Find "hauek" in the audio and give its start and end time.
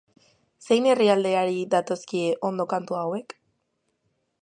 3.05-3.41